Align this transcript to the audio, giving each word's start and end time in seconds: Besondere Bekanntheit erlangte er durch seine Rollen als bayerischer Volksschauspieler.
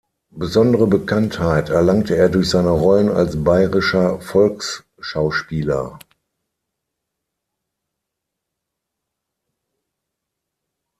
Besondere 0.31 0.87
Bekanntheit 0.87 1.69
erlangte 1.69 2.17
er 2.17 2.29
durch 2.29 2.49
seine 2.49 2.71
Rollen 2.71 3.07
als 3.07 3.43
bayerischer 3.43 4.19
Volksschauspieler. 4.19 5.99